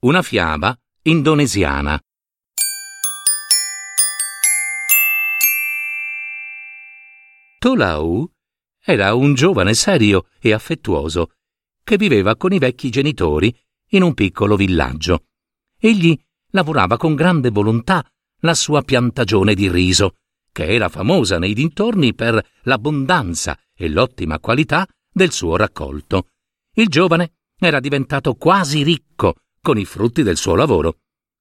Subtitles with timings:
[0.00, 1.98] una fiaba indonesiana.
[7.58, 8.30] Tolau
[8.78, 11.32] era un giovane serio e affettuoso
[11.82, 13.56] che viveva con i vecchi genitori
[13.90, 15.24] in un piccolo villaggio.
[15.78, 16.18] Egli
[16.50, 18.06] lavorava con grande volontà
[18.40, 20.16] la sua piantagione di riso,
[20.52, 26.28] che era famosa nei dintorni per l'abbondanza e l'ottima qualità del suo raccolto.
[26.74, 30.98] Il giovane era diventato quasi ricco con i frutti del suo lavoro.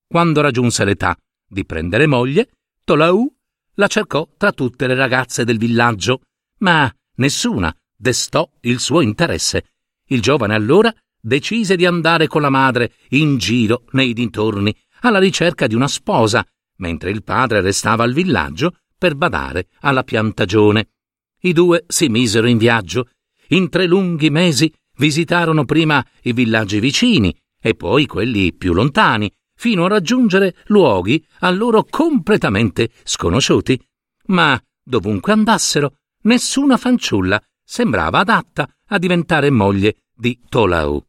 [0.08, 1.16] Quando raggiunse l'età
[1.48, 2.50] di prendere moglie,
[2.84, 3.32] Tolau
[3.76, 6.22] la cercò tra tutte le ragazze del villaggio,
[6.62, 9.66] ma nessuna destò il suo interesse.
[10.08, 15.68] Il giovane allora decise di andare con la madre in giro nei dintorni alla ricerca
[15.68, 16.44] di una sposa,
[16.78, 20.90] mentre il padre restava al villaggio per badare alla piantagione.
[21.42, 23.08] I due si misero in viaggio.
[23.50, 27.32] In tre lunghi mesi visitarono prima i villaggi vicini
[27.66, 33.84] e poi quelli più lontani, fino a raggiungere luoghi a loro completamente sconosciuti.
[34.26, 41.04] Ma dovunque andassero, nessuna fanciulla sembrava adatta a diventare moglie di Tolau.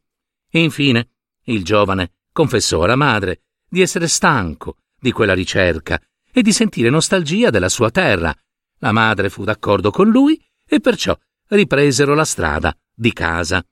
[0.53, 1.09] Infine,
[1.43, 7.51] il giovane confessò alla madre di essere stanco di quella ricerca e di sentire nostalgia
[7.51, 8.35] della sua terra.
[8.79, 11.15] La madre fu d'accordo con lui e perciò
[11.49, 13.63] ripresero la strada di casa.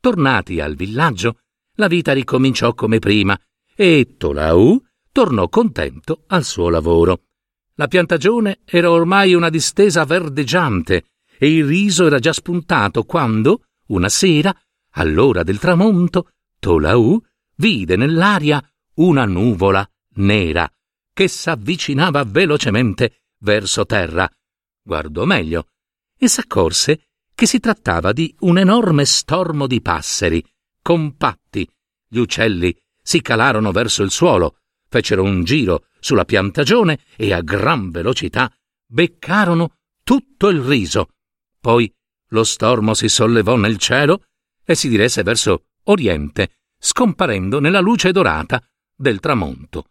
[0.00, 1.40] Tornati al villaggio,
[1.76, 3.38] la vita ricominciò come prima
[3.74, 4.80] e Tolau
[5.10, 7.22] tornò contento al suo lavoro.
[7.74, 11.06] La piantagione era ormai una distesa verdeggiante
[11.36, 14.54] e il riso era già spuntato quando, una sera,
[14.92, 17.20] all'ora del tramonto, Tolau
[17.56, 18.62] vide nell'aria
[18.94, 20.70] una nuvola nera
[21.12, 24.28] che s'avvicinava velocemente verso terra.
[24.82, 25.68] Guardò meglio
[26.16, 30.44] e s'accorse che si trattava di un enorme stormo di passeri
[30.84, 31.66] compatti.
[32.06, 37.88] Gli uccelli si calarono verso il suolo, fecero un giro sulla piantagione e a gran
[37.88, 38.54] velocità
[38.86, 41.08] beccarono tutto il riso.
[41.58, 41.90] Poi
[42.28, 44.26] lo stormo si sollevò nel cielo
[44.62, 48.62] e si diresse verso oriente, scomparendo nella luce dorata
[48.94, 49.88] del tramonto.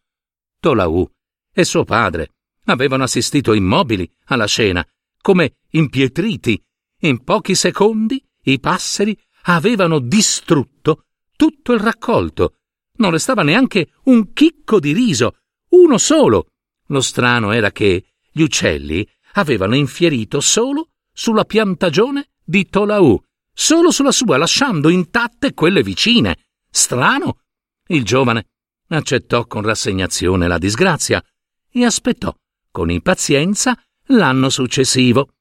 [0.59, 1.09] Tolau
[1.51, 2.33] e suo padre
[2.65, 4.87] avevano assistito immobili alla scena,
[5.21, 6.63] come impietriti.
[6.99, 11.05] In pochi secondi i passeri avevano distrutto
[11.35, 12.55] tutto il raccolto.
[12.97, 15.37] Non restava neanche un chicco di riso,
[15.69, 16.47] uno solo.
[16.87, 23.21] Lo strano era che gli uccelli avevano infierito solo sulla piantagione di Tolau,
[23.53, 26.45] solo sulla sua, lasciando intatte quelle vicine.
[26.69, 27.39] Strano.
[27.87, 28.47] Il giovane
[28.87, 31.23] accettò con rassegnazione la disgrazia
[31.69, 32.33] e aspettò
[32.71, 33.77] con impazienza
[34.07, 35.33] l'anno successivo.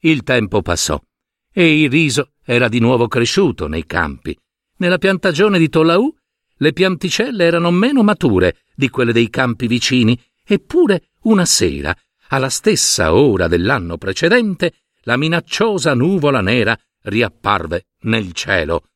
[0.00, 1.00] Il tempo passò
[1.56, 4.36] e il riso era di nuovo cresciuto nei campi.
[4.78, 6.12] Nella piantagione di Tolau
[6.56, 11.96] le pianticelle erano meno mature di quelle dei campi vicini, eppure una sera,
[12.28, 14.72] alla stessa ora dell'anno precedente,
[15.02, 18.88] la minacciosa nuvola nera riapparve nel cielo.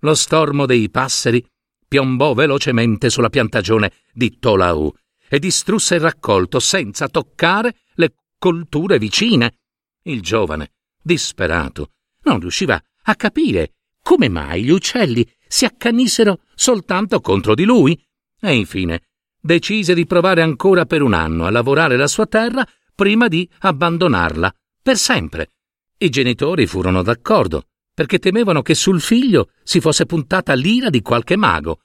[0.00, 1.44] Lo stormo dei passeri
[1.86, 4.92] piombò velocemente sulla piantagione di Tolau
[5.28, 9.58] e distrusse il raccolto senza toccare le colture vicine.
[10.04, 10.72] Il giovane,
[11.02, 11.90] disperato,
[12.26, 13.72] non riusciva a capire
[14.02, 18.00] come mai gli uccelli si accanissero soltanto contro di lui
[18.40, 19.02] e infine
[19.40, 24.52] decise di provare ancora per un anno a lavorare la sua terra prima di abbandonarla
[24.82, 25.52] per sempre.
[25.98, 31.36] I genitori furono d'accordo perché temevano che sul figlio si fosse puntata l'ira di qualche
[31.36, 31.80] mago.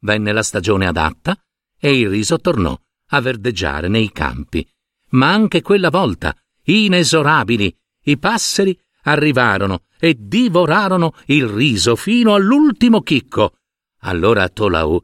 [0.00, 1.38] Venne la stagione adatta
[1.78, 4.66] e il riso tornò a verdeggiare nei campi.
[5.10, 7.74] Ma anche quella volta, inesorabili,
[8.04, 13.54] i passeri arrivarono e divorarono il riso fino all'ultimo chicco.
[14.00, 15.02] Allora Tolau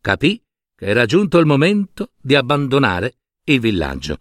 [0.00, 0.42] capì
[0.76, 3.14] che era giunto il momento di abbandonare
[3.44, 4.18] il villaggio.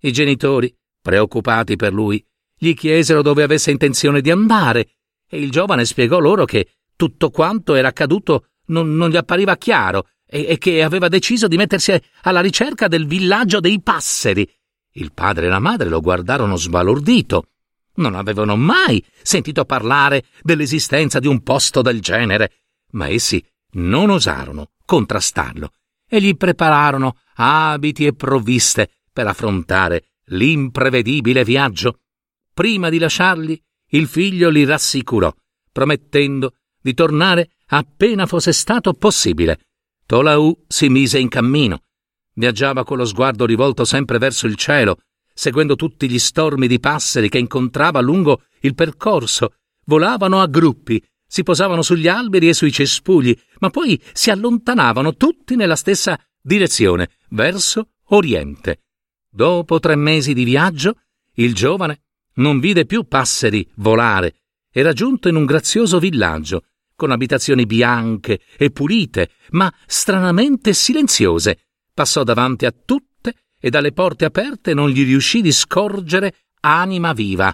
[0.00, 2.24] I genitori, preoccupati per lui,
[2.56, 4.90] gli chiesero dove avesse intenzione di andare
[5.26, 10.08] e il giovane spiegò loro che tutto quanto era accaduto non, non gli appariva chiaro
[10.26, 14.48] e, e che aveva deciso di mettersi alla ricerca del villaggio dei passeri.
[14.92, 17.48] Il padre e la madre lo guardarono sbalordito.
[17.96, 22.52] Non avevano mai sentito parlare dell'esistenza di un posto del genere,
[22.92, 25.70] ma essi non osarono contrastarlo
[26.08, 32.00] e gli prepararono abiti e provviste per affrontare l'imprevedibile viaggio.
[32.52, 33.60] Prima di lasciarli,
[33.90, 35.32] il figlio li rassicurò,
[35.72, 39.66] promettendo di tornare appena fosse stato possibile.
[40.06, 41.82] Tolau si mise in cammino.
[42.34, 44.98] Viaggiava con lo sguardo rivolto sempre verso il cielo,
[45.34, 49.54] seguendo tutti gli stormi di passeri che incontrava lungo il percorso.
[49.86, 55.56] Volavano a gruppi, si posavano sugli alberi e sui cespugli, ma poi si allontanavano tutti
[55.56, 58.84] nella stessa direzione, verso oriente.
[59.28, 61.00] Dopo tre mesi di viaggio,
[61.34, 62.02] il giovane
[62.34, 64.42] non vide più passeri volare.
[64.70, 71.66] Era giunto in un grazioso villaggio, con abitazioni bianche e pulite, ma stranamente silenziose.
[71.92, 73.13] Passò davanti a tutte
[73.64, 77.50] e dalle porte aperte non gli riuscì di scorgere anima viva.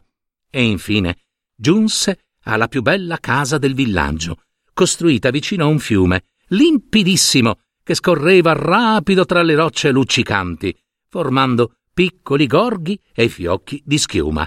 [0.51, 1.19] E infine
[1.55, 4.43] giunse alla più bella casa del villaggio,
[4.73, 10.77] costruita vicino a un fiume, limpidissimo, che scorreva rapido tra le rocce luccicanti,
[11.09, 14.45] formando piccoli gorghi e fiocchi di schiuma.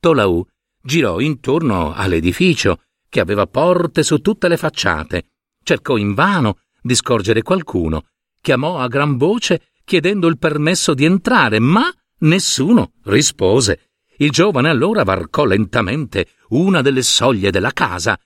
[0.00, 0.46] Tolau
[0.80, 5.24] girò intorno all'edificio, che aveva porte su tutte le facciate.
[5.62, 8.06] Cercò invano di scorgere qualcuno.
[8.40, 13.90] Chiamò a gran voce chiedendo il permesso di entrare, ma nessuno rispose.
[14.18, 18.18] Il giovane allora varcò lentamente una delle soglie della casa.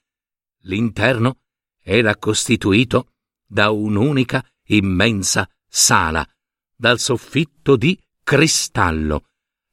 [0.62, 1.38] L'interno
[1.82, 3.12] era costituito
[3.46, 6.26] da un'unica immensa sala,
[6.74, 9.24] dal soffitto di cristallo.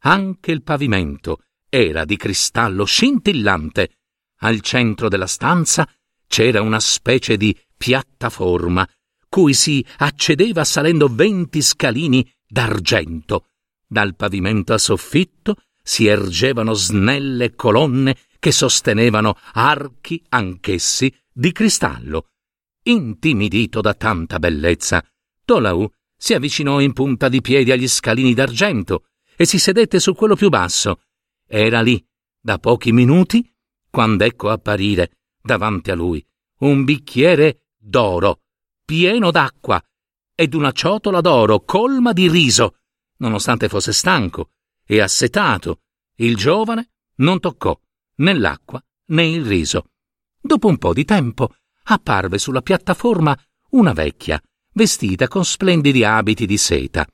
[0.06, 3.98] Anche il pavimento era di cristallo scintillante.
[4.40, 5.90] Al centro della stanza
[6.28, 8.88] c'era una specie di piattaforma
[9.34, 13.48] cui si accedeva salendo venti scalini d'argento.
[13.88, 22.28] Dal pavimento a soffitto si ergevano snelle colonne che sostenevano archi anch'essi di cristallo.
[22.84, 25.04] Intimidito da tanta bellezza,
[25.44, 29.06] Tolau si avvicinò in punta di piedi agli scalini d'argento
[29.36, 31.02] e si sedette su quello più basso.
[31.48, 32.06] Era lì,
[32.40, 33.52] da pochi minuti,
[33.90, 36.24] quando ecco apparire, davanti a lui,
[36.60, 38.43] un bicchiere d'oro,
[38.84, 39.82] pieno d'acqua,
[40.36, 42.78] ed una ciotola d'oro colma di riso.
[43.18, 44.52] Nonostante fosse stanco
[44.86, 45.82] e assetato,
[46.16, 47.80] il giovane non toccò
[48.16, 49.92] né l'acqua né il riso.
[50.40, 53.38] Dopo un po' di tempo apparve sulla piattaforma
[53.72, 54.42] una vecchia,
[54.74, 57.08] vestita con splendidi abiti di seta.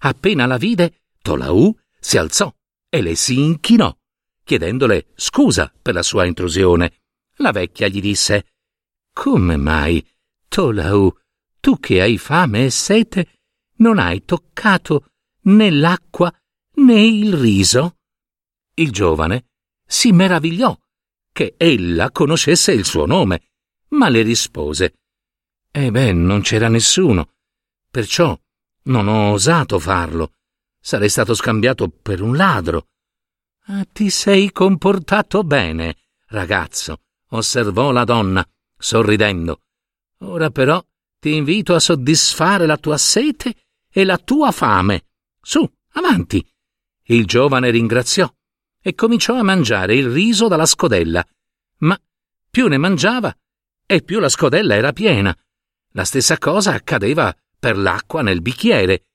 [0.00, 2.52] Appena la vide, Tolau si alzò
[2.88, 3.96] e le si inchinò,
[4.44, 7.00] chiedendole scusa per la sua intrusione.
[7.36, 8.46] La vecchia gli disse
[9.12, 10.06] Come mai,
[10.52, 11.10] Tolau,
[11.60, 13.40] tu che hai fame e sete,
[13.76, 15.12] non hai toccato
[15.44, 16.30] né l'acqua
[16.74, 17.96] né il riso?
[18.74, 19.46] Il giovane
[19.82, 20.78] si meravigliò
[21.32, 23.52] che ella conoscesse il suo nome,
[23.92, 24.98] ma le rispose
[25.70, 27.30] Eh beh, non c'era nessuno,
[27.90, 28.38] perciò
[28.84, 30.34] non ho osato farlo.
[30.78, 32.88] Sarei stato scambiato per un ladro.
[33.68, 35.96] Ah, ti sei comportato bene,
[36.26, 38.46] ragazzo, osservò la donna,
[38.76, 39.62] sorridendo.
[40.22, 40.82] Ora però
[41.18, 43.54] ti invito a soddisfare la tua sete
[43.90, 45.06] e la tua fame.
[45.40, 46.44] Su, avanti.
[47.04, 48.32] Il giovane ringraziò
[48.80, 51.24] e cominciò a mangiare il riso dalla scodella,
[51.78, 52.00] ma
[52.50, 53.36] più ne mangiava
[53.86, 55.36] e più la scodella era piena.
[55.94, 59.06] La stessa cosa accadeva per l'acqua nel bicchiere.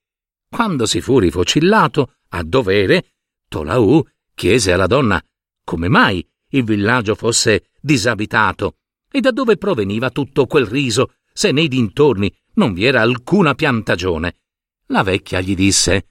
[0.50, 3.15] Quando si fu rifocillato, a dovere,
[3.48, 5.22] Tolau chiese alla donna
[5.63, 8.77] come mai il villaggio fosse disabitato
[9.12, 14.36] e da dove proveniva tutto quel riso se nei dintorni non vi era alcuna piantagione.
[14.88, 16.10] La vecchia gli disse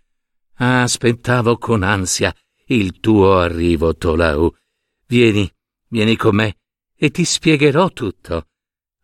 [0.55, 2.35] Aspettavo con ansia
[2.69, 4.53] il tuo arrivo, Tolau.
[5.07, 5.51] Vieni,
[5.89, 6.59] vieni con me
[6.97, 8.49] e ti spiegherò tutto.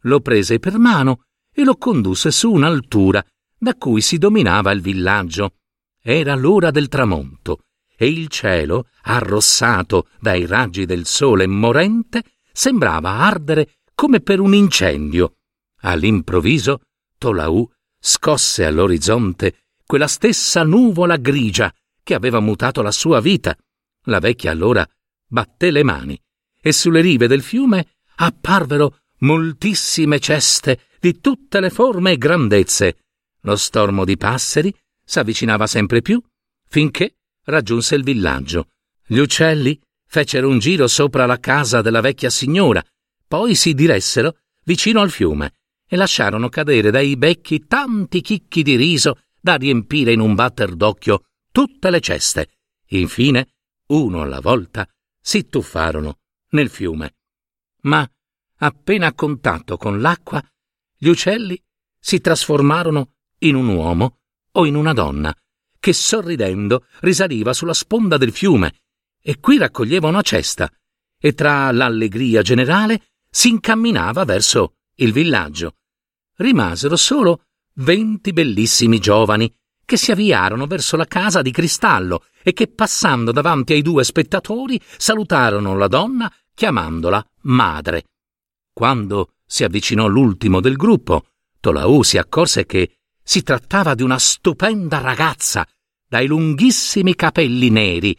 [0.03, 3.25] Lo prese per mano e lo condusse su un'altura
[3.57, 5.57] da cui si dominava il villaggio.
[6.01, 7.65] Era l'ora del tramonto
[7.97, 15.37] e il cielo, arrossato dai raggi del sole morente, sembrava ardere come per un incendio.
[15.82, 16.80] All'improvviso
[17.18, 23.56] Tolau scosse all'orizzonte quella stessa nuvola grigia che aveva mutato la sua vita.
[24.06, 24.85] La vecchia allora
[25.28, 26.21] batté le mani
[26.61, 33.04] e sulle rive del fiume apparvero moltissime ceste di tutte le forme e grandezze.
[33.42, 36.21] Lo stormo di passeri s'avvicinava sempre più
[36.66, 38.66] finché raggiunse il villaggio.
[39.06, 42.85] Gli uccelli fecero un giro sopra la casa della vecchia signora,
[43.33, 45.55] poi si diressero vicino al fiume
[45.89, 51.23] e lasciarono cadere dai becchi tanti chicchi di riso da riempire in un batter d'occhio
[51.51, 52.59] tutte le ceste.
[52.89, 53.55] Infine,
[53.87, 54.87] uno alla volta,
[55.19, 56.19] si tuffarono
[56.51, 57.15] nel fiume.
[57.85, 58.07] Ma,
[58.59, 60.45] appena a contatto con l'acqua,
[60.95, 61.59] gli uccelli
[61.99, 64.19] si trasformarono in un uomo
[64.53, 65.35] o in una donna,
[65.81, 68.83] che sorridendo risaliva sulla sponda del fiume,
[69.23, 70.71] e qui raccoglieva una cesta,
[71.19, 75.77] e tra l'allegria generale si incamminava verso il villaggio.
[76.37, 77.45] Rimasero solo
[77.77, 79.53] venti bellissimi giovani
[79.85, 84.79] che si avviarono verso la casa di cristallo e che passando davanti ai due spettatori
[84.99, 88.05] salutarono la donna chiamandola madre.
[88.73, 91.27] Quando si avvicinò l'ultimo del gruppo,
[91.59, 95.67] Tolau si accorse che si trattava di una stupenda ragazza
[96.07, 98.15] dai lunghissimi capelli neri.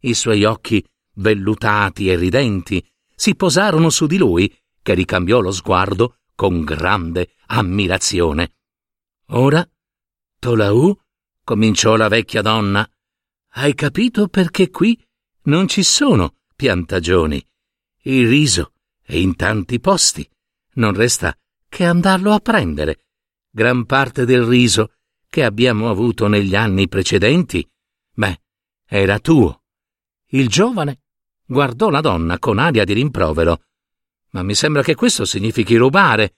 [0.00, 0.84] I suoi occhi,
[1.14, 2.86] vellutati e ridenti,
[3.18, 8.54] si posarono su di lui, che ricambiò lo sguardo con grande ammirazione.
[9.30, 9.68] Ora,
[10.38, 10.96] Tolau,
[11.42, 12.88] cominciò la vecchia donna,
[13.54, 15.04] hai capito perché qui
[15.46, 17.44] non ci sono piantagioni.
[18.02, 20.28] Il riso è in tanti posti.
[20.74, 21.36] Non resta
[21.68, 23.06] che andarlo a prendere.
[23.50, 24.92] Gran parte del riso
[25.28, 27.68] che abbiamo avuto negli anni precedenti,
[28.14, 28.40] beh,
[28.86, 29.64] era tuo.
[30.26, 31.00] Il giovane
[31.48, 33.62] guardò la donna con aria di rimprovero.
[34.30, 36.34] Ma mi sembra che questo significhi rubare.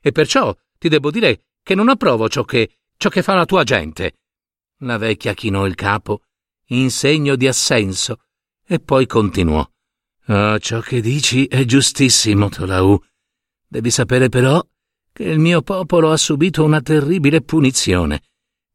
[0.00, 3.62] E perciò ti devo dire che non approvo ciò che, ciò che fa la tua
[3.62, 4.14] gente.
[4.78, 6.22] La vecchia chinò il capo
[6.70, 8.24] in segno di assenso
[8.66, 9.66] e poi continuò.
[10.26, 13.00] Oh, ciò che dici è giustissimo, Tolau.
[13.66, 14.64] Devi sapere però
[15.12, 18.22] che il mio popolo ha subito una terribile punizione,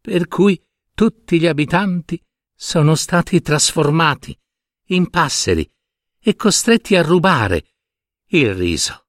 [0.01, 0.59] per cui
[0.93, 2.21] tutti gli abitanti
[2.55, 4.37] sono stati trasformati
[4.87, 5.69] in passeri
[6.19, 7.73] e costretti a rubare
[8.27, 9.05] il riso.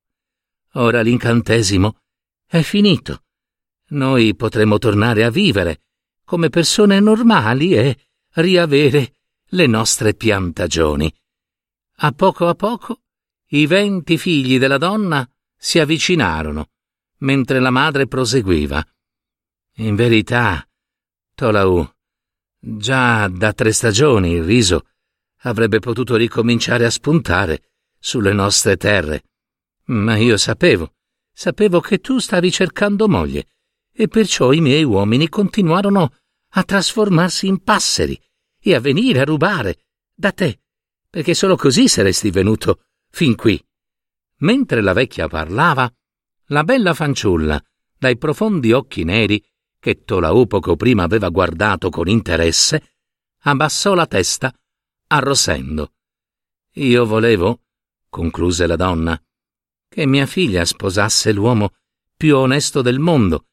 [0.75, 2.00] Ora l'incantesimo
[2.47, 3.25] è finito
[3.95, 5.83] noi potremo tornare a vivere
[6.25, 7.99] come persone normali e
[8.35, 9.14] riavere
[9.49, 11.12] le nostre piantagioni.
[11.99, 13.02] A poco a poco
[13.49, 16.71] i venti figli della donna si avvicinarono,
[17.19, 18.85] mentre la madre proseguiva.
[19.76, 20.66] In verità,
[21.35, 21.88] Tolau,
[22.59, 24.88] già da tre stagioni il riso
[25.45, 29.25] avrebbe potuto ricominciare a spuntare sulle nostre terre.
[29.87, 30.95] Ma io sapevo,
[31.33, 33.47] sapevo che tu stavi cercando moglie
[33.93, 36.15] e perciò i miei uomini continuarono
[36.57, 38.19] a trasformarsi in passeri
[38.61, 39.85] e a venire a rubare
[40.15, 40.61] da te,
[41.11, 43.63] perché solo così saresti venuto fin qui.
[44.39, 45.93] Mentre la vecchia parlava,
[46.49, 47.63] la bella fanciulla,
[47.99, 49.43] dai profondi occhi neri
[49.79, 52.95] che Tolau poco prima aveva guardato con interesse,
[53.41, 54.53] abbassò la testa,
[55.09, 55.93] arrossendo.
[56.73, 57.63] Io volevo,
[58.09, 59.21] concluse la donna,
[59.89, 61.75] che mia figlia sposasse l'uomo
[62.17, 63.47] più onesto del mondo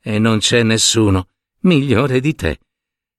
[0.00, 1.28] e non c'è nessuno
[1.60, 2.60] migliore di te.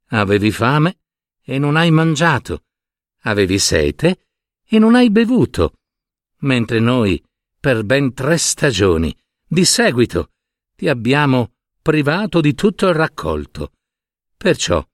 [0.09, 0.99] Avevi fame
[1.41, 2.63] e non hai mangiato,
[3.21, 4.27] avevi sete
[4.63, 5.73] e non hai bevuto,
[6.39, 7.23] mentre noi,
[7.59, 9.15] per ben tre stagioni,
[9.47, 10.31] di seguito,
[10.75, 13.73] ti abbiamo privato di tutto il raccolto.
[14.37, 14.85] Perciò,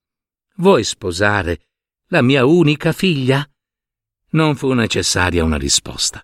[0.56, 1.68] vuoi sposare
[2.08, 3.48] la mia unica figlia?
[4.32, 6.24] Non fu necessaria una risposta.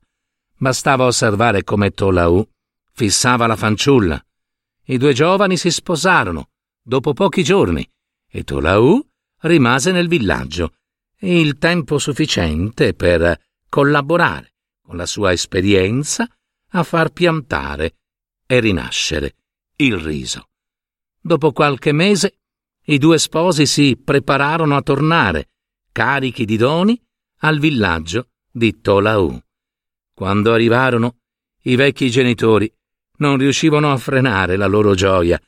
[0.57, 2.47] Bastava osservare come Tolau
[2.91, 4.23] fissava la fanciulla
[4.91, 6.49] i due giovani si sposarono
[6.81, 7.87] dopo pochi giorni
[8.27, 9.01] e Tolau
[9.41, 10.73] rimase nel villaggio
[11.19, 16.27] il tempo sufficiente per collaborare con la sua esperienza
[16.73, 17.99] a far piantare
[18.45, 19.35] e rinascere
[19.77, 20.49] il riso.
[21.21, 22.39] Dopo qualche mese
[22.85, 25.50] i due sposi si prepararono a tornare,
[25.91, 26.99] carichi di doni,
[27.39, 29.39] al villaggio di Tolau.
[30.13, 31.17] Quando arrivarono,
[31.63, 32.71] i vecchi genitori
[33.17, 35.39] non riuscivano a frenare la loro gioia.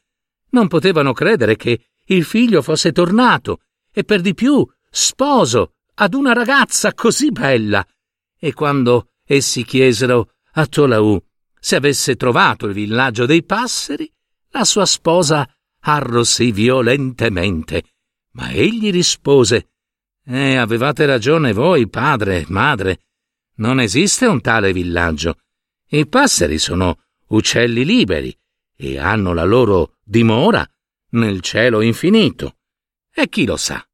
[0.50, 6.34] Non potevano credere che il figlio fosse tornato e per di più sposo ad una
[6.34, 7.86] ragazza così bella.
[8.38, 11.24] E quando essi chiesero a Tolau
[11.60, 14.12] se avesse trovato il villaggio dei passeri,
[14.50, 15.48] la sua sposa
[15.80, 17.84] arrossì violentemente.
[18.32, 19.73] Ma egli rispose
[20.26, 23.00] Eh, avevate ragione voi, padre, madre.
[23.56, 25.40] Non esiste un tale villaggio.
[25.90, 28.36] I passeri sono uccelli liberi
[28.76, 30.66] e hanno la loro dimora
[31.12, 32.56] nel cielo infinito.
[33.14, 33.86] E chi lo sa?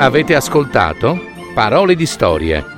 [0.00, 1.18] Avete ascoltato
[1.54, 2.77] Parole di storie,